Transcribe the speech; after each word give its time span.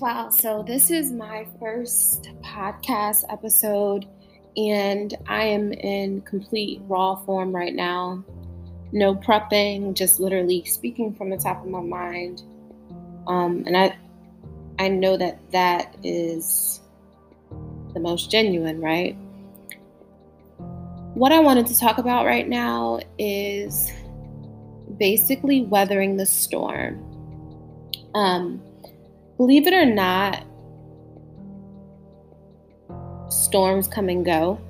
Wow, 0.00 0.28
so 0.30 0.64
this 0.66 0.90
is 0.90 1.12
my 1.12 1.46
first 1.60 2.30
podcast 2.42 3.24
episode, 3.30 4.08
and 4.56 5.14
I 5.28 5.44
am 5.44 5.72
in 5.72 6.20
complete 6.22 6.80
raw 6.88 7.14
form 7.14 7.54
right 7.54 7.72
now. 7.72 8.24
No 8.90 9.14
prepping, 9.14 9.94
just 9.94 10.18
literally 10.18 10.64
speaking 10.64 11.14
from 11.14 11.30
the 11.30 11.36
top 11.36 11.62
of 11.62 11.70
my 11.70 11.80
mind. 11.80 12.42
Um, 13.28 13.62
and 13.68 13.76
I, 13.76 13.96
I 14.80 14.88
know 14.88 15.16
that 15.16 15.38
that 15.52 15.94
is 16.02 16.80
the 17.92 18.00
most 18.00 18.32
genuine, 18.32 18.80
right? 18.80 19.14
What 21.14 21.30
I 21.30 21.38
wanted 21.38 21.68
to 21.68 21.78
talk 21.78 21.98
about 21.98 22.26
right 22.26 22.48
now 22.48 22.98
is 23.16 23.92
basically 24.98 25.62
weathering 25.62 26.16
the 26.16 26.26
storm. 26.26 27.00
Um, 28.16 28.60
believe 29.36 29.66
it 29.66 29.74
or 29.74 29.86
not, 29.86 30.44
storms 33.28 33.88
come 33.88 34.08
and 34.08 34.24
go. 34.24 34.60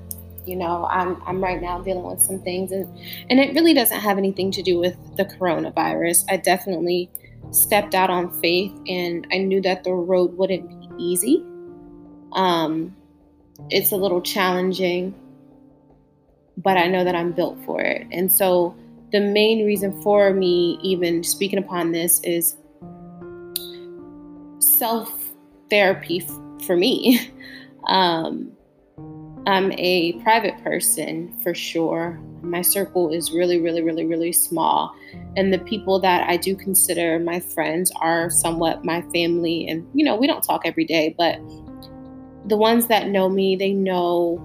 You 0.45 0.55
know, 0.55 0.85
I'm 0.91 1.21
I'm 1.25 1.43
right 1.43 1.61
now 1.61 1.79
dealing 1.79 2.03
with 2.03 2.21
some 2.21 2.39
things 2.39 2.71
and 2.71 2.85
and 3.29 3.39
it 3.39 3.55
really 3.55 3.73
doesn't 3.73 3.99
have 3.99 4.17
anything 4.17 4.51
to 4.51 4.61
do 4.61 4.79
with 4.79 4.95
the 5.17 5.25
coronavirus. 5.25 6.25
I 6.29 6.37
definitely 6.37 7.09
stepped 7.51 7.95
out 7.95 8.09
on 8.09 8.31
faith 8.41 8.71
and 8.87 9.25
I 9.31 9.39
knew 9.39 9.61
that 9.61 9.83
the 9.83 9.93
road 9.93 10.37
wouldn't 10.37 10.69
be 10.69 11.03
easy. 11.03 11.43
Um 12.33 12.95
it's 13.69 13.91
a 13.91 13.95
little 13.95 14.21
challenging, 14.21 15.15
but 16.57 16.77
I 16.77 16.87
know 16.87 17.03
that 17.03 17.15
I'm 17.15 17.31
built 17.31 17.57
for 17.65 17.81
it. 17.81 18.05
And 18.11 18.31
so 18.31 18.75
the 19.11 19.21
main 19.21 19.65
reason 19.65 19.99
for 20.01 20.31
me 20.33 20.77
even 20.83 21.23
speaking 21.23 21.57
upon 21.57 21.91
this 21.91 22.19
is 22.23 22.57
self 24.77 25.11
therapy 25.69 26.23
f- 26.27 26.65
for 26.65 26.75
me. 26.75 27.31
Um, 27.87 28.51
I'm 29.47 29.71
a 29.73 30.13
private 30.23 30.57
person 30.63 31.39
for 31.43 31.53
sure. 31.53 32.19
My 32.41 32.63
circle 32.63 33.13
is 33.13 33.31
really, 33.31 33.61
really, 33.61 33.83
really, 33.83 34.03
really 34.03 34.31
small. 34.31 34.95
And 35.35 35.53
the 35.53 35.59
people 35.59 35.99
that 35.99 36.27
I 36.27 36.37
do 36.37 36.55
consider 36.55 37.19
my 37.19 37.39
friends 37.39 37.91
are 38.01 38.31
somewhat 38.31 38.83
my 38.83 39.03
family. 39.13 39.67
And, 39.67 39.87
you 39.93 40.03
know, 40.03 40.15
we 40.15 40.25
don't 40.25 40.41
talk 40.43 40.61
every 40.65 40.85
day, 40.85 41.13
but 41.15 41.35
the 42.47 42.57
ones 42.57 42.87
that 42.87 43.09
know 43.09 43.29
me, 43.29 43.55
they 43.55 43.71
know 43.71 44.41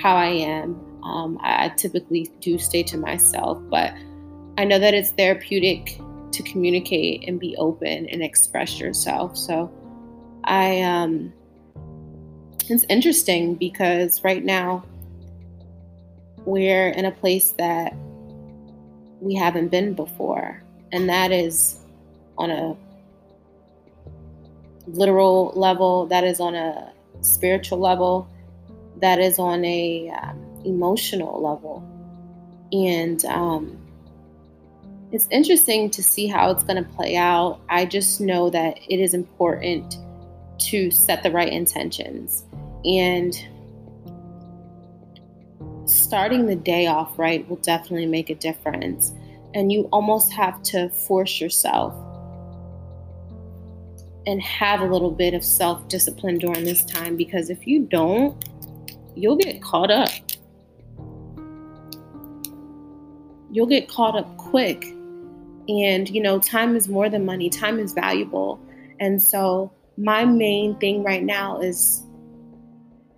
how 0.00 0.14
I 0.14 0.26
am. 0.26 0.80
Um, 1.02 1.36
I, 1.42 1.64
I 1.64 1.68
typically 1.70 2.30
do 2.40 2.56
stay 2.56 2.84
to 2.84 2.96
myself, 2.96 3.60
but 3.70 3.92
I 4.56 4.64
know 4.64 4.78
that 4.78 4.94
it's 4.94 5.10
therapeutic 5.10 5.98
to 6.34 6.42
communicate 6.42 7.28
and 7.28 7.40
be 7.40 7.56
open 7.56 8.08
and 8.08 8.22
express 8.22 8.78
yourself. 8.78 9.36
So 9.36 9.70
I 10.44 10.82
um 10.82 11.32
it's 12.68 12.84
interesting 12.88 13.54
because 13.54 14.24
right 14.24 14.44
now 14.44 14.84
we're 16.44 16.88
in 16.88 17.04
a 17.04 17.10
place 17.10 17.52
that 17.52 17.94
we 19.20 19.34
haven't 19.34 19.68
been 19.68 19.94
before 19.94 20.62
and 20.92 21.08
that 21.08 21.32
is 21.32 21.78
on 22.36 22.50
a 22.50 22.76
literal 24.86 25.52
level 25.56 26.06
that 26.06 26.24
is 26.24 26.40
on 26.40 26.54
a 26.54 26.92
spiritual 27.20 27.78
level 27.78 28.28
that 29.00 29.18
is 29.18 29.38
on 29.38 29.64
a 29.64 30.10
um, 30.22 30.62
emotional 30.64 31.42
level 31.42 31.82
and 32.72 33.24
um, 33.26 33.78
it's 35.14 35.28
interesting 35.30 35.88
to 35.90 36.02
see 36.02 36.26
how 36.26 36.50
it's 36.50 36.64
going 36.64 36.82
to 36.82 36.90
play 36.90 37.14
out. 37.14 37.60
I 37.68 37.84
just 37.84 38.20
know 38.20 38.50
that 38.50 38.80
it 38.88 38.98
is 38.98 39.14
important 39.14 39.98
to 40.58 40.90
set 40.90 41.22
the 41.22 41.30
right 41.30 41.52
intentions 41.52 42.44
and 42.84 43.32
starting 45.86 46.46
the 46.46 46.56
day 46.56 46.88
off 46.88 47.16
right 47.16 47.48
will 47.48 47.58
definitely 47.58 48.06
make 48.06 48.28
a 48.28 48.34
difference. 48.34 49.12
And 49.54 49.70
you 49.70 49.82
almost 49.92 50.32
have 50.32 50.60
to 50.64 50.88
force 50.88 51.40
yourself 51.40 51.94
and 54.26 54.42
have 54.42 54.80
a 54.80 54.86
little 54.86 55.12
bit 55.12 55.32
of 55.32 55.44
self 55.44 55.86
discipline 55.86 56.38
during 56.38 56.64
this 56.64 56.84
time 56.86 57.16
because 57.16 57.50
if 57.50 57.68
you 57.68 57.82
don't, 57.84 58.44
you'll 59.14 59.36
get 59.36 59.62
caught 59.62 59.92
up. 59.92 60.08
You'll 63.52 63.66
get 63.66 63.86
caught 63.88 64.16
up 64.16 64.36
quick 64.36 64.93
and, 65.68 66.08
you 66.08 66.20
know, 66.20 66.38
time 66.38 66.76
is 66.76 66.88
more 66.88 67.08
than 67.08 67.24
money, 67.24 67.48
time 67.48 67.78
is 67.78 67.92
valuable. 67.92 68.60
And 69.00 69.20
so, 69.22 69.72
my 69.96 70.24
main 70.24 70.76
thing 70.76 71.04
right 71.04 71.22
now 71.22 71.60
is 71.60 72.02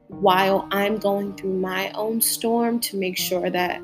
while 0.09 0.69
I'm 0.71 0.99
going 0.99 1.35
through 1.35 1.59
my 1.59 1.91
own 1.93 2.21
storm 2.21 2.81
to 2.81 2.97
make 2.97 3.17
sure 3.17 3.51
that 3.51 3.81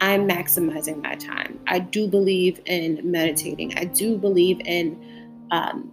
I'm 0.00 0.28
maximizing 0.28 1.02
my 1.02 1.14
time. 1.14 1.58
I 1.66 1.78
do 1.78 2.06
believe 2.06 2.60
in 2.66 3.00
meditating, 3.10 3.78
I 3.78 3.84
do 3.84 4.18
believe 4.18 4.60
in 4.64 5.46
um, 5.50 5.92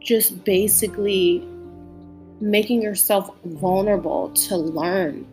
just 0.00 0.44
basically 0.44 1.46
making 2.40 2.82
yourself 2.82 3.30
vulnerable 3.44 4.30
to 4.30 4.56
learn 4.56 5.26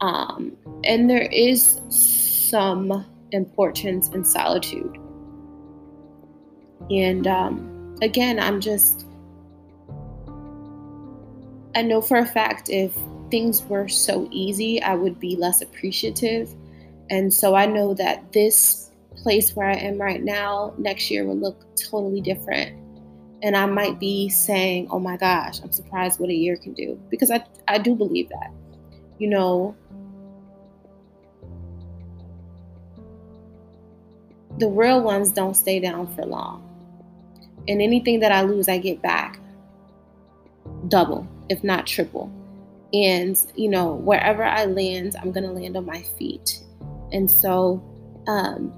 um, 0.00 0.56
and 0.86 1.10
there 1.10 1.28
is 1.32 1.80
some 1.90 3.04
importance 3.32 4.08
in 4.08 4.24
solitude. 4.24 4.98
And 6.90 7.26
um, 7.26 7.96
again, 8.02 8.38
I'm 8.38 8.60
just, 8.60 9.06
I 11.74 11.82
know 11.82 12.00
for 12.00 12.18
a 12.18 12.26
fact 12.26 12.68
if 12.70 12.92
things 13.30 13.62
were 13.64 13.88
so 13.88 14.28
easy, 14.30 14.82
I 14.82 14.94
would 14.94 15.18
be 15.18 15.36
less 15.36 15.60
appreciative. 15.60 16.54
And 17.10 17.32
so 17.32 17.54
I 17.54 17.66
know 17.66 17.94
that 17.94 18.32
this 18.32 18.90
place 19.16 19.56
where 19.56 19.68
I 19.68 19.74
am 19.74 20.00
right 20.00 20.22
now 20.22 20.74
next 20.78 21.10
year 21.10 21.24
will 21.24 21.36
look 21.36 21.64
totally 21.76 22.20
different. 22.20 22.76
And 23.42 23.56
I 23.56 23.66
might 23.66 23.98
be 24.00 24.28
saying, 24.28 24.88
oh 24.90 24.98
my 24.98 25.16
gosh, 25.16 25.60
I'm 25.62 25.72
surprised 25.72 26.20
what 26.20 26.30
a 26.30 26.34
year 26.34 26.56
can 26.56 26.72
do. 26.72 27.00
Because 27.10 27.30
I, 27.30 27.44
I 27.68 27.78
do 27.78 27.94
believe 27.94 28.28
that. 28.30 28.50
You 29.18 29.28
know, 29.28 29.76
the 34.58 34.68
real 34.68 35.02
ones 35.02 35.32
don't 35.32 35.54
stay 35.54 35.80
down 35.80 36.14
for 36.14 36.24
long. 36.24 36.62
And 37.68 37.82
anything 37.82 38.20
that 38.20 38.32
I 38.32 38.42
lose, 38.42 38.68
I 38.68 38.78
get 38.78 39.02
back 39.02 39.40
double, 40.88 41.26
if 41.48 41.62
not 41.64 41.86
triple. 41.86 42.30
And, 42.92 43.36
you 43.56 43.68
know, 43.68 43.94
wherever 43.94 44.44
I 44.44 44.64
land, 44.66 45.16
I'm 45.20 45.32
going 45.32 45.44
to 45.44 45.50
land 45.50 45.76
on 45.76 45.84
my 45.84 46.02
feet. 46.18 46.62
And 47.12 47.30
so, 47.30 47.82
um, 48.26 48.72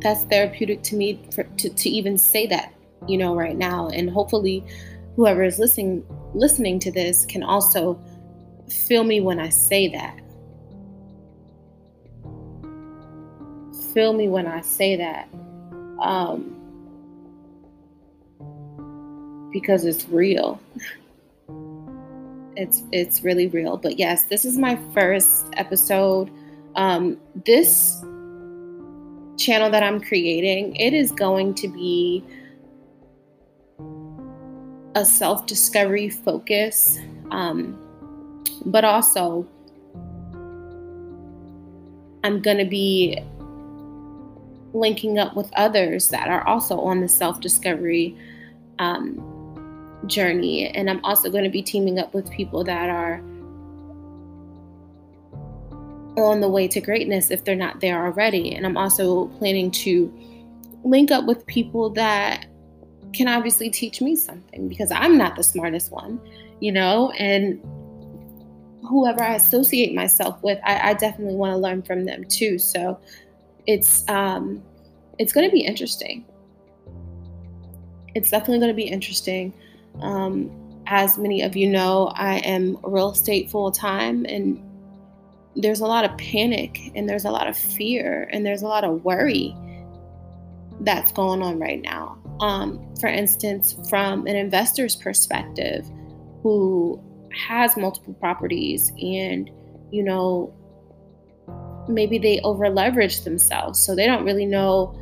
that's 0.00 0.24
therapeutic 0.24 0.82
to 0.84 0.96
me 0.96 1.20
for, 1.32 1.44
to, 1.44 1.68
to 1.68 1.88
even 1.88 2.18
say 2.18 2.46
that, 2.46 2.74
you 3.06 3.18
know, 3.18 3.34
right 3.34 3.56
now. 3.56 3.88
And 3.88 4.10
hopefully, 4.10 4.64
whoever 5.16 5.44
is 5.44 5.58
listening 5.58 6.04
listening 6.34 6.80
to 6.80 6.90
this 6.90 7.24
can 7.24 7.42
also 7.42 8.00
feel 8.68 9.04
me 9.04 9.20
when 9.20 9.38
I 9.38 9.50
say 9.50 9.88
that 9.88 10.18
feel 13.94 14.12
me 14.12 14.28
when 14.28 14.46
I 14.46 14.60
say 14.60 14.96
that. 14.96 15.28
Um, 16.00 16.50
because 19.52 19.84
it's 19.84 20.08
real. 20.08 20.60
it's 22.56 22.82
it's 22.92 23.22
really 23.22 23.46
real. 23.48 23.76
But 23.76 23.98
yes, 23.98 24.24
this 24.24 24.44
is 24.44 24.58
my 24.58 24.78
first 24.92 25.46
episode. 25.54 26.30
Um, 26.74 27.18
this 27.46 28.00
channel 29.38 29.70
that 29.70 29.82
I'm 29.82 30.00
creating, 30.00 30.76
it 30.76 30.92
is 30.92 31.12
going 31.12 31.54
to 31.54 31.68
be 31.68 32.24
a 34.96 35.04
self-discovery 35.04 36.08
focus, 36.08 36.98
um, 37.30 37.78
but 38.66 38.84
also 38.84 39.46
I'm 42.24 42.40
to 42.58 42.64
be 42.64 43.18
linking 44.74 45.18
up 45.18 45.36
with 45.36 45.50
others 45.54 46.08
that 46.08 46.28
are 46.28 46.46
also 46.46 46.78
on 46.80 47.00
the 47.00 47.08
self 47.08 47.40
discovery 47.40 48.16
um, 48.78 50.02
journey. 50.06 50.68
And 50.68 50.90
I'm 50.90 51.02
also 51.04 51.30
going 51.30 51.44
to 51.44 51.50
be 51.50 51.62
teaming 51.62 51.98
up 51.98 52.12
with 52.12 52.30
people 52.30 52.64
that 52.64 52.90
are 52.90 53.22
on 56.16 56.40
the 56.40 56.48
way 56.48 56.68
to 56.68 56.80
greatness 56.80 57.30
if 57.30 57.44
they're 57.44 57.56
not 57.56 57.80
there 57.80 58.04
already. 58.04 58.54
And 58.54 58.66
I'm 58.66 58.76
also 58.76 59.26
planning 59.38 59.70
to 59.72 60.12
link 60.84 61.10
up 61.10 61.24
with 61.24 61.46
people 61.46 61.90
that 61.90 62.46
can 63.12 63.28
obviously 63.28 63.70
teach 63.70 64.00
me 64.00 64.16
something 64.16 64.68
because 64.68 64.90
I'm 64.90 65.16
not 65.16 65.36
the 65.36 65.42
smartest 65.42 65.90
one, 65.90 66.20
you 66.60 66.72
know, 66.72 67.10
and 67.12 67.60
whoever 68.88 69.22
I 69.22 69.34
associate 69.34 69.94
myself 69.94 70.42
with, 70.42 70.58
I, 70.64 70.90
I 70.90 70.94
definitely 70.94 71.36
want 71.36 71.52
to 71.52 71.56
learn 71.56 71.82
from 71.82 72.04
them 72.04 72.24
too. 72.24 72.58
So 72.58 72.98
it's 73.66 74.08
um, 74.08 74.62
it's 75.18 75.32
going 75.32 75.48
to 75.48 75.52
be 75.52 75.60
interesting. 75.60 76.24
It's 78.14 78.30
definitely 78.30 78.58
going 78.58 78.70
to 78.70 78.74
be 78.74 78.88
interesting. 78.88 79.52
Um, 80.00 80.50
as 80.86 81.18
many 81.18 81.42
of 81.42 81.56
you 81.56 81.68
know, 81.68 82.12
I 82.14 82.36
am 82.38 82.78
real 82.82 83.10
estate 83.10 83.50
full 83.50 83.70
time, 83.70 84.24
and 84.26 84.62
there's 85.56 85.80
a 85.80 85.86
lot 85.86 86.04
of 86.04 86.16
panic, 86.18 86.92
and 86.94 87.08
there's 87.08 87.24
a 87.24 87.30
lot 87.30 87.48
of 87.48 87.56
fear, 87.56 88.28
and 88.32 88.44
there's 88.44 88.62
a 88.62 88.68
lot 88.68 88.84
of 88.84 89.04
worry 89.04 89.56
that's 90.80 91.12
going 91.12 91.42
on 91.42 91.58
right 91.58 91.80
now. 91.80 92.18
Um, 92.40 92.94
for 93.00 93.08
instance, 93.08 93.76
from 93.88 94.26
an 94.26 94.36
investor's 94.36 94.96
perspective, 94.96 95.88
who 96.42 97.00
has 97.32 97.76
multiple 97.76 98.14
properties 98.14 98.92
and, 99.00 99.50
you 99.90 100.02
know, 100.02 100.54
maybe 101.88 102.18
they 102.18 102.40
over 102.40 102.68
leverage 102.68 103.22
themselves. 103.22 103.78
So 103.78 103.94
they 103.94 104.06
don't 104.06 104.24
really 104.24 104.46
know 104.46 104.94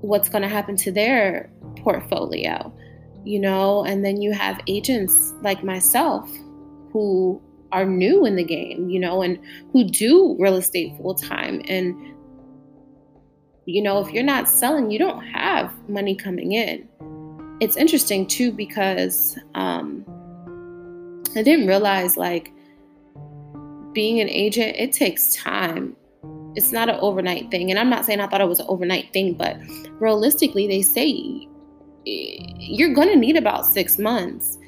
what's 0.00 0.28
going 0.28 0.42
to 0.42 0.48
happen 0.48 0.76
to 0.76 0.92
their 0.92 1.50
portfolio, 1.78 2.72
you 3.24 3.38
know, 3.38 3.84
and 3.84 4.04
then 4.04 4.20
you 4.20 4.32
have 4.32 4.60
agents 4.66 5.32
like 5.42 5.62
myself 5.62 6.28
who 6.92 7.40
are 7.70 7.84
new 7.84 8.26
in 8.26 8.36
the 8.36 8.44
game, 8.44 8.90
you 8.90 9.00
know, 9.00 9.22
and 9.22 9.38
who 9.72 9.84
do 9.84 10.36
real 10.38 10.56
estate 10.56 10.94
full 10.98 11.14
time. 11.14 11.62
And, 11.68 11.94
you 13.64 13.80
know, 13.80 14.04
if 14.04 14.12
you're 14.12 14.22
not 14.22 14.48
selling, 14.48 14.90
you 14.90 14.98
don't 14.98 15.24
have 15.24 15.72
money 15.88 16.14
coming 16.14 16.52
in. 16.52 16.88
It's 17.60 17.76
interesting 17.76 18.26
too 18.26 18.52
because 18.52 19.38
um, 19.54 20.04
I 21.36 21.42
didn't 21.42 21.66
realize 21.66 22.16
like 22.16 22.52
being 23.92 24.20
an 24.20 24.28
agent, 24.28 24.76
it 24.76 24.92
takes 24.92 25.34
time. 25.34 25.96
It's 26.54 26.72
not 26.72 26.88
an 26.88 26.96
overnight 27.00 27.50
thing. 27.50 27.70
And 27.70 27.78
I'm 27.78 27.90
not 27.90 28.04
saying 28.04 28.20
I 28.20 28.26
thought 28.26 28.40
it 28.40 28.48
was 28.48 28.60
an 28.60 28.66
overnight 28.68 29.12
thing, 29.12 29.34
but 29.34 29.56
realistically, 30.00 30.66
they 30.66 30.82
say 30.82 31.48
you're 32.04 32.94
going 32.94 33.08
to 33.08 33.16
need 33.16 33.36
about 33.36 33.64
six 33.64 33.98
months 33.98 34.58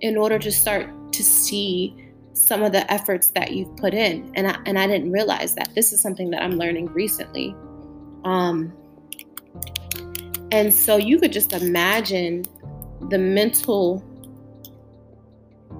in 0.00 0.16
order 0.16 0.38
to 0.38 0.50
start 0.50 0.88
to 1.12 1.22
see 1.22 1.94
some 2.32 2.62
of 2.62 2.72
the 2.72 2.90
efforts 2.92 3.30
that 3.30 3.52
you've 3.52 3.74
put 3.76 3.94
in. 3.94 4.30
And 4.34 4.48
I, 4.48 4.58
and 4.64 4.78
I 4.78 4.86
didn't 4.86 5.12
realize 5.12 5.54
that. 5.54 5.74
This 5.74 5.92
is 5.92 6.00
something 6.00 6.30
that 6.30 6.42
I'm 6.42 6.56
learning 6.56 6.86
recently. 6.86 7.54
Um, 8.24 8.72
and 10.50 10.72
so 10.72 10.96
you 10.96 11.18
could 11.18 11.32
just 11.32 11.52
imagine 11.52 12.44
the 13.10 13.18
mental 13.18 14.02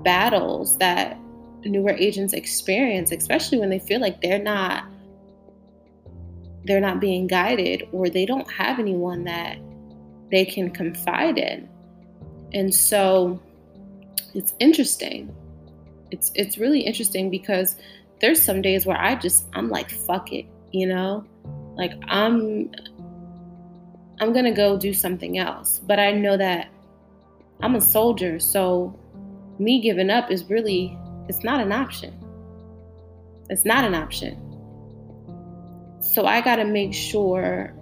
battles 0.03 0.79
that 0.79 1.19
newer 1.65 1.91
agents 1.91 2.33
experience, 2.33 3.13
especially 3.13 3.59
when 3.59 3.71
they 3.71 3.79
feel 3.79 4.01
like 4.01 4.21
they're 4.21 4.43
not 4.43 4.85
they're 6.65 6.81
not 6.81 7.01
being 7.01 7.27
guided 7.27 7.89
or 7.93 8.11
they 8.11 8.27
don't 8.27 8.51
have 8.51 8.79
anyone 8.79 9.25
that 9.25 9.59
they 10.31 10.45
can 10.45 10.71
confide 10.71 11.39
in. 11.39 11.69
And 12.53 12.75
so 12.75 13.41
it's 14.35 14.55
interesting. 14.61 15.35
It's 16.11 16.31
it's 16.35 16.59
really 16.59 16.81
interesting 16.81 17.31
because 17.31 17.77
there's 18.21 18.43
some 18.43 18.61
days 18.61 18.85
where 18.85 18.99
I 18.99 19.15
just 19.15 19.47
I'm 19.55 19.71
like 19.71 19.91
fuck 19.91 20.33
it, 20.33 20.47
you 20.73 20.87
know? 20.87 21.25
Like 21.77 21.93
I'm 22.09 22.71
I'm 24.21 24.33
going 24.33 24.45
to 24.45 24.53
go 24.53 24.77
do 24.77 24.93
something 24.93 25.39
else. 25.39 25.81
But 25.87 26.01
I 26.01 26.13
know 26.13 26.37
that 26.37 26.69
I'm 27.61 27.77
a 27.77 27.81
soldier, 27.81 28.39
so 28.41 28.99
me 29.59 29.81
giving 29.81 30.11
up 30.11 30.31
is 30.31 30.45
really 30.51 30.98
it's 31.29 31.45
not 31.45 31.61
an 31.61 31.73
option. 31.73 32.13
It's 33.51 33.65
not 33.65 33.85
an 33.85 33.95
option. 33.95 34.37
So 36.01 36.27
I 36.27 36.41
got 36.41 36.57
to 36.57 36.65
make 36.65 36.95
sure 36.95 37.75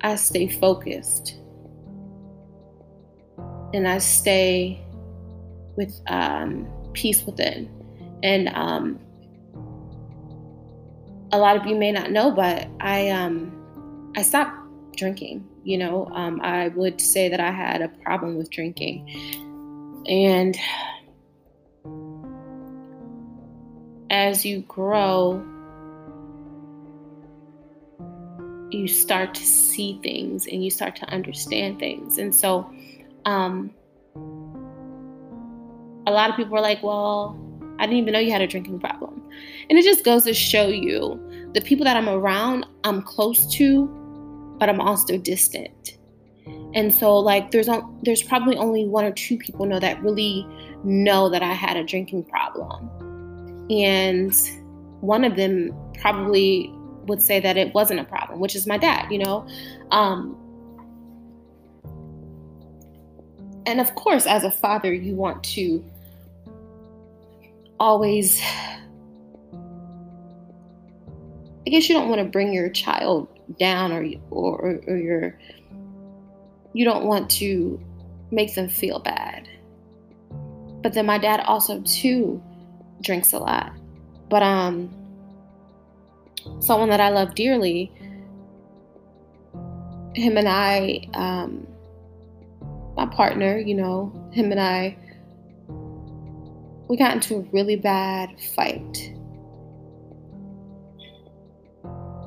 I 0.00 0.16
stay 0.16 0.48
focused 0.48 1.36
and 3.74 3.86
I 3.86 3.98
stay 3.98 4.80
with 5.76 6.00
um, 6.06 6.66
peace 6.92 7.22
within. 7.24 7.70
And 8.22 8.48
um, 8.50 8.98
a 11.32 11.38
lot 11.38 11.56
of 11.56 11.66
you 11.66 11.76
may 11.76 11.92
not 11.92 12.10
know, 12.10 12.30
but 12.30 12.68
I 12.80 13.10
um, 13.10 14.12
I 14.16 14.22
stopped 14.22 14.56
drinking. 14.96 15.46
You 15.64 15.78
know, 15.78 16.06
um, 16.12 16.40
I 16.42 16.68
would 16.68 17.00
say 17.00 17.28
that 17.28 17.40
I 17.40 17.50
had 17.50 17.82
a 17.82 17.88
problem 17.88 18.36
with 18.36 18.50
drinking, 18.50 19.06
and 20.08 20.56
as 24.10 24.44
you 24.44 24.60
grow, 24.62 25.44
you 28.70 28.86
start 28.88 29.34
to 29.34 29.42
see 29.42 29.98
things 30.02 30.46
and 30.46 30.64
you 30.64 30.70
start 30.70 30.96
to 30.96 31.06
understand 31.06 31.78
things. 31.78 32.18
And 32.18 32.34
so, 32.34 32.70
um, 33.24 33.72
a 36.06 36.10
lot 36.10 36.30
of 36.30 36.36
people 36.36 36.56
are 36.56 36.62
like, 36.62 36.82
well, 36.82 37.38
I 37.78 37.86
didn't 37.86 37.98
even 37.98 38.12
know 38.12 38.18
you 38.18 38.32
had 38.32 38.40
a 38.40 38.46
drinking 38.46 38.80
problem. 38.80 39.22
And 39.68 39.78
it 39.78 39.84
just 39.84 40.04
goes 40.04 40.24
to 40.24 40.34
show 40.34 40.68
you 40.68 41.20
the 41.54 41.60
people 41.60 41.84
that 41.84 41.96
I'm 41.96 42.08
around, 42.08 42.66
I'm 42.84 43.02
close 43.02 43.46
to, 43.56 43.86
but 44.58 44.68
I'm 44.68 44.80
also 44.80 45.18
distant. 45.18 45.98
And 46.74 46.94
so 46.94 47.18
like 47.18 47.50
there's 47.50 47.68
there's 48.02 48.22
probably 48.22 48.56
only 48.56 48.86
one 48.86 49.04
or 49.04 49.12
two 49.12 49.36
people 49.36 49.66
know 49.66 49.80
that 49.80 50.02
really 50.02 50.46
know 50.84 51.28
that 51.28 51.42
I 51.42 51.52
had 51.52 51.76
a 51.76 51.84
drinking 51.84 52.24
problem. 52.24 53.07
And 53.70 54.34
one 55.00 55.24
of 55.24 55.36
them 55.36 55.74
probably 56.00 56.72
would 57.06 57.22
say 57.22 57.40
that 57.40 57.56
it 57.56 57.74
wasn't 57.74 58.00
a 58.00 58.04
problem, 58.04 58.40
which 58.40 58.54
is 58.54 58.66
my 58.66 58.78
dad, 58.78 59.10
you 59.10 59.18
know. 59.18 59.46
Um, 59.90 60.36
and 63.66 63.80
of 63.80 63.94
course, 63.94 64.26
as 64.26 64.44
a 64.44 64.50
father, 64.50 64.92
you 64.92 65.14
want 65.14 65.42
to 65.44 65.84
always, 67.80 68.40
I 71.66 71.70
guess 71.70 71.88
you 71.88 71.94
don't 71.94 72.08
want 72.08 72.20
to 72.20 72.24
bring 72.28 72.52
your 72.52 72.68
child 72.70 73.28
down 73.58 73.92
or, 73.92 74.06
or, 74.30 74.80
or 74.86 74.96
your, 74.96 75.38
you 76.72 76.84
don't 76.84 77.04
want 77.04 77.30
to 77.30 77.80
make 78.30 78.54
them 78.54 78.68
feel 78.68 78.98
bad. 78.98 79.48
But 80.82 80.92
then 80.94 81.06
my 81.06 81.18
dad 81.18 81.40
also, 81.40 81.80
too, 81.82 82.42
drinks 83.00 83.32
a 83.32 83.38
lot. 83.38 83.72
But 84.28 84.42
um 84.42 84.94
someone 86.60 86.88
that 86.90 87.00
I 87.00 87.10
love 87.10 87.34
dearly, 87.34 87.92
him 90.14 90.36
and 90.36 90.48
I, 90.48 91.08
um, 91.14 91.66
my 92.96 93.06
partner, 93.06 93.58
you 93.58 93.74
know, 93.74 94.12
him 94.32 94.50
and 94.50 94.60
I, 94.60 94.96
we 96.88 96.96
got 96.96 97.14
into 97.14 97.36
a 97.36 97.40
really 97.52 97.76
bad 97.76 98.30
fight. 98.56 99.14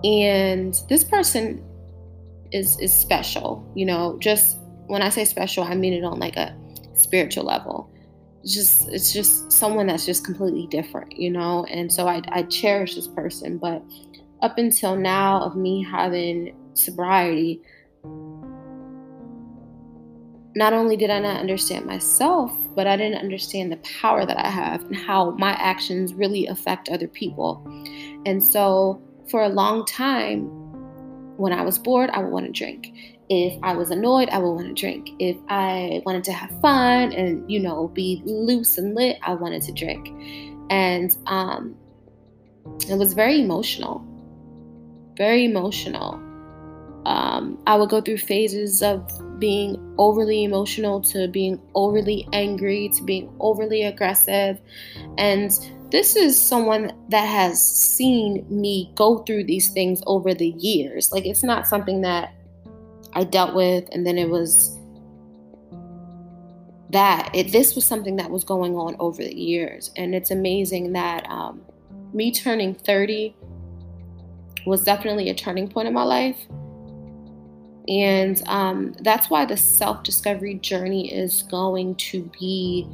And 0.04 0.80
this 0.90 1.04
person 1.04 1.64
is 2.52 2.80
is 2.80 2.92
special, 2.92 3.66
you 3.76 3.86
know, 3.86 4.18
just 4.20 4.58
when 4.88 5.02
I 5.02 5.10
say 5.10 5.26
special, 5.26 5.64
I 5.64 5.76
mean 5.76 5.94
it 5.94 6.04
on 6.04 6.20
like 6.20 6.38
a 6.38 6.56
spiritual 6.94 7.44
level 7.46 7.92
just 8.46 8.90
it's 8.90 9.14
just 9.14 9.52
someone 9.52 9.88
that's 9.88 10.06
just 10.06 10.26
completely 10.26 10.68
different, 10.68 11.18
you 11.18 11.30
know. 11.30 11.66
And 11.66 11.92
so 11.92 12.08
I, 12.08 12.22
I 12.30 12.44
cherish 12.44 12.96
this 12.96 13.08
person, 13.08 13.58
but 13.58 13.84
up 14.42 14.58
until 14.58 14.96
now 14.96 15.42
of 15.42 15.56
me 15.56 15.84
having 15.84 16.56
sobriety, 16.74 17.62
not 20.56 20.74
only 20.74 20.98
did 20.98 21.10
I 21.10 21.20
not 21.20 21.40
understand 21.40 21.86
myself, 21.86 22.52
but 22.76 22.88
I 22.88 22.98
didn't 22.98 23.20
understand 23.20 23.72
the 23.72 23.78
power 23.78 24.26
that 24.26 24.38
I 24.38 24.50
have 24.50 24.82
and 24.84 24.96
how 24.96 25.32
my 25.32 25.52
actions 25.52 26.14
really 26.14 26.48
affect 26.48 26.90
other 26.90 27.08
people. 27.08 27.64
And 28.26 28.44
so 28.44 29.02
for 29.30 29.44
a 29.44 29.50
long 29.50 29.86
time, 29.86 30.50
when 31.38 31.54
I 31.54 31.62
was 31.62 31.80
bored, 31.80 32.10
I 32.12 32.20
would 32.20 32.32
want 32.32 32.46
to 32.46 32.52
drink. 32.52 32.94
If 33.30 33.58
I 33.64 33.74
was 33.74 33.92
annoyed, 33.92 34.30
I 34.30 34.40
would 34.40 34.52
want 34.52 34.68
to 34.68 34.74
drink. 34.74 35.12
If 35.20 35.38
I 35.48 36.02
wanted 36.06 36.24
to 36.26 36.34
have 36.34 36.50
fun 36.62 37.14
and, 37.14 37.50
you 37.50 37.60
know, 37.60 37.88
be 37.90 38.22
loose 38.26 38.78
and 38.78 38.94
lit, 38.94 39.18
I 39.24 39.34
wanted 39.34 39.62
to 39.64 39.72
drink. 39.72 40.10
And 40.70 41.16
um, 41.28 41.76
it 42.90 42.98
was 42.98 43.14
very 43.14 43.42
emotional. 43.42 44.06
Very 45.18 45.46
emotional. 45.46 46.16
Um, 47.06 47.58
I 47.66 47.78
would 47.78 47.90
go 47.90 48.02
through 48.02 48.18
phases 48.18 48.84
of 48.84 49.10
being 49.40 49.96
overly 49.98 50.44
emotional 50.44 51.02
to 51.02 51.28
being 51.28 51.60
overly 51.74 52.28
angry 52.32 52.90
to 52.96 53.04
being 53.04 53.34
overly 53.40 53.84
aggressive. 53.84 54.60
And 55.18 55.52
this 55.90 56.16
is 56.16 56.40
someone 56.40 56.94
that 57.10 57.26
has 57.26 57.62
seen 57.62 58.46
me 58.50 58.92
go 58.96 59.20
through 59.20 59.46
these 59.46 59.70
things 59.70 60.02
over 60.06 60.34
the 60.34 60.50
years. 60.50 61.12
Like, 61.12 61.26
it's 61.26 61.44
not 61.44 61.68
something 61.68 62.02
that 62.02 62.34
I 63.14 63.24
dealt 63.24 63.54
with, 63.54 63.88
and 63.92 64.06
then 64.06 64.18
it 64.18 64.30
was 64.30 64.78
that 66.92 67.30
it, 67.34 67.52
this 67.52 67.76
was 67.76 67.86
something 67.86 68.18
that 68.18 68.30
was 68.30 68.44
going 68.44 68.76
on 68.76 68.96
over 69.00 69.24
the 69.24 69.36
years. 69.36 69.92
And 69.96 70.14
it's 70.14 70.32
amazing 70.32 70.94
that 70.94 71.30
um, 71.30 71.62
me 72.14 72.32
turning 72.32 72.74
30 72.74 73.36
was 74.66 74.84
definitely 74.84 75.30
a 75.30 75.34
turning 75.34 75.68
point 75.68 75.88
in 75.88 75.94
my 75.94 76.04
life. 76.04 76.38
And 77.88 78.42
um, 78.48 78.94
that's 79.00 79.30
why 79.30 79.46
the 79.46 79.58
self 79.58 80.04
discovery 80.04 80.56
journey 80.56 81.12
is 81.12 81.44
going 81.44 81.96
to 81.96 82.30
be 82.40 82.88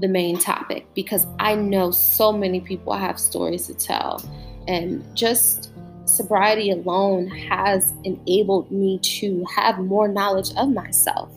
the 0.00 0.08
main 0.08 0.38
topic 0.38 0.86
because 0.94 1.26
I 1.38 1.54
know 1.54 1.90
so 1.90 2.32
many 2.32 2.60
people 2.60 2.92
have 2.92 3.18
stories 3.18 3.66
to 3.68 3.74
tell. 3.74 4.22
And 4.66 5.04
just 5.16 5.70
sobriety 6.06 6.70
alone 6.70 7.28
has 7.28 7.92
enabled 8.04 8.70
me 8.70 8.98
to 8.98 9.44
have 9.56 9.78
more 9.78 10.08
knowledge 10.08 10.50
of 10.56 10.70
myself. 10.70 11.32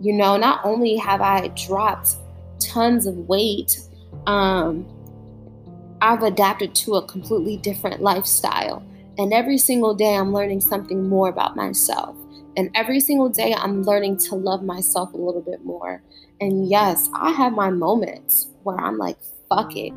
You 0.00 0.12
know, 0.14 0.36
not 0.36 0.60
only 0.64 0.96
have 0.96 1.20
I 1.20 1.48
dropped 1.48 2.16
tons 2.60 3.06
of 3.06 3.16
weight, 3.28 3.78
um, 4.26 4.86
I've 6.00 6.22
adapted 6.22 6.74
to 6.76 6.96
a 6.96 7.06
completely 7.06 7.56
different 7.56 8.02
lifestyle. 8.02 8.84
And 9.18 9.32
every 9.32 9.58
single 9.58 9.94
day, 9.94 10.16
I'm 10.16 10.32
learning 10.32 10.60
something 10.60 11.08
more 11.08 11.28
about 11.28 11.54
myself. 11.54 12.16
And 12.56 12.70
every 12.74 12.98
single 13.00 13.28
day, 13.28 13.54
I'm 13.54 13.82
learning 13.82 14.18
to 14.28 14.34
love 14.34 14.62
myself 14.62 15.12
a 15.14 15.16
little 15.16 15.40
bit 15.40 15.64
more. 15.64 16.02
And 16.40 16.68
yes, 16.68 17.08
I 17.14 17.30
have 17.30 17.52
my 17.52 17.70
moments 17.70 18.48
where 18.64 18.78
I'm 18.78 18.98
like, 18.98 19.16
fuck 19.48 19.76
it. 19.76 19.92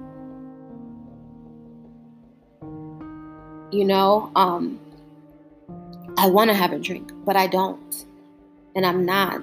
You 3.72 3.86
know, 3.86 4.32
um, 4.36 4.80
I 6.18 6.28
want 6.28 6.50
to 6.50 6.54
have 6.56 6.72
a 6.72 6.80
drink, 6.80 7.12
but 7.26 7.36
I 7.36 7.48
don't. 7.48 8.06
And 8.76 8.86
I'm 8.86 9.06
not 9.06 9.42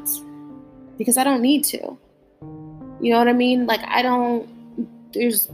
because 0.98 1.16
I 1.16 1.24
don't 1.24 1.42
need 1.42 1.64
to. 1.64 1.98
You 3.00 3.12
know 3.12 3.18
what 3.18 3.28
I 3.28 3.32
mean? 3.32 3.66
Like, 3.66 3.80
I 3.86 4.02
don't, 4.02 4.48
there's, 5.12 5.50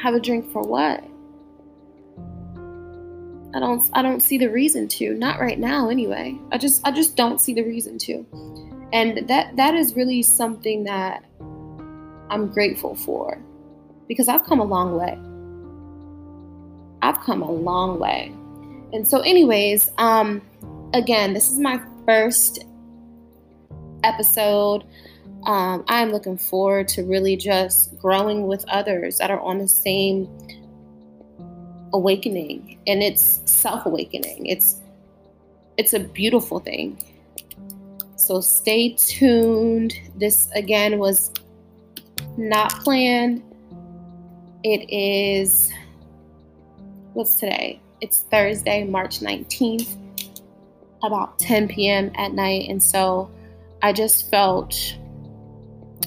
have 0.00 0.14
a 0.14 0.20
drink 0.20 0.50
for 0.52 0.62
what? 0.62 1.02
I 3.54 3.60
don't 3.60 3.86
I 3.92 4.02
don't 4.02 4.20
see 4.20 4.38
the 4.38 4.48
reason 4.48 4.88
to. 4.88 5.14
Not 5.14 5.38
right 5.38 5.58
now 5.58 5.90
anyway. 5.90 6.38
I 6.50 6.58
just 6.58 6.86
I 6.86 6.90
just 6.90 7.16
don't 7.16 7.40
see 7.40 7.52
the 7.52 7.62
reason 7.62 7.98
to. 7.98 8.26
And 8.92 9.28
that 9.28 9.56
that 9.56 9.74
is 9.74 9.94
really 9.94 10.22
something 10.22 10.84
that 10.84 11.24
I'm 12.30 12.48
grateful 12.48 12.94
for 12.94 13.38
because 14.08 14.28
I've 14.28 14.44
come 14.44 14.60
a 14.60 14.64
long 14.64 14.96
way. 14.96 15.18
I've 17.02 17.20
come 17.20 17.42
a 17.42 17.50
long 17.50 17.98
way. 17.98 18.32
And 18.92 19.06
so 19.06 19.20
anyways, 19.20 19.90
um 19.98 20.40
again, 20.94 21.32
this 21.34 21.50
is 21.50 21.58
my 21.58 21.80
first 22.06 22.64
episode. 24.04 24.84
Um, 25.44 25.84
I'm 25.88 26.10
looking 26.10 26.36
forward 26.36 26.86
to 26.88 27.02
really 27.02 27.36
just 27.36 27.98
growing 27.98 28.46
with 28.46 28.64
others 28.68 29.18
that 29.18 29.30
are 29.30 29.40
on 29.40 29.58
the 29.58 29.68
same 29.68 30.28
awakening 31.92 32.78
and 32.86 33.02
it's 33.02 33.42
self-awakening. 33.46 34.46
It's 34.46 34.80
it's 35.76 35.94
a 35.94 36.00
beautiful 36.00 36.60
thing. 36.60 36.98
So 38.16 38.40
stay 38.40 38.90
tuned. 38.90 39.94
This 40.16 40.48
again 40.54 40.98
was 40.98 41.32
not 42.36 42.70
planned. 42.84 43.42
It 44.62 44.88
is 44.92 45.72
what's 47.14 47.34
today? 47.34 47.80
It's 48.00 48.22
Thursday, 48.30 48.84
March 48.84 49.20
19th, 49.20 49.96
about 51.02 51.38
10 51.38 51.68
p.m. 51.68 52.10
at 52.14 52.32
night. 52.32 52.68
And 52.68 52.82
so 52.82 53.30
I 53.82 53.92
just 53.92 54.30
felt 54.30 54.74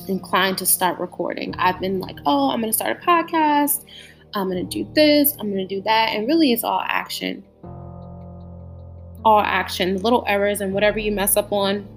inclined 0.08 0.58
to 0.60 0.66
start 0.66 1.00
recording. 1.00 1.54
I've 1.56 1.80
been 1.80 2.00
like, 2.00 2.18
oh, 2.26 2.50
I'm 2.50 2.60
going 2.60 2.72
to 2.72 2.76
start 2.76 2.98
a 2.98 3.06
podcast. 3.06 3.86
I'm 4.34 4.50
going 4.50 4.68
to 4.68 4.84
do 4.84 4.90
this, 4.94 5.34
I'm 5.40 5.52
going 5.52 5.66
to 5.66 5.76
do 5.76 5.82
that. 5.84 6.10
And 6.10 6.28
really, 6.28 6.52
it's 6.52 6.64
all 6.64 6.82
action. 6.86 7.44
All 9.24 9.40
action. 9.40 9.98
Little 10.02 10.26
errors 10.28 10.60
and 10.62 10.74
whatever 10.74 11.00
you 11.00 11.12
mess 11.12 11.38
up 11.38 11.52
on, 11.52 11.88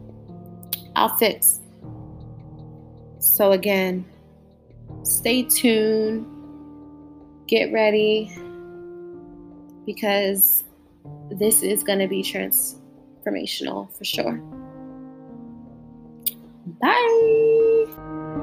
I'll 0.94 1.16
fix. 1.16 1.60
So, 3.18 3.52
again, 3.52 4.04
stay 5.02 5.42
tuned, 5.42 6.26
get 7.48 7.72
ready, 7.72 8.32
because 9.88 10.64
this 11.30 11.62
is 11.62 11.82
going 11.82 11.98
to 11.98 12.06
be 12.06 12.22
transformational 12.22 13.90
for 13.96 14.04
sure. 14.04 14.34
Bye. 16.82 18.37